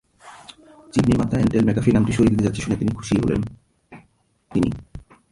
[0.93, 3.41] Chip নির্মাতা Intel McAfee নামটি সরিয়ে দিতে যাচ্ছে শুনে খুশিই হয়েছেন
[4.51, 4.69] তিনি।